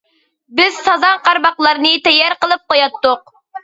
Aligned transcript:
بىز 0.59 0.79
سازاڭ 0.87 1.21
قارماقلارنى 1.29 1.95
تەييار 2.09 2.39
قىلىپ 2.43 2.69
قوياتتۇق. 2.75 3.37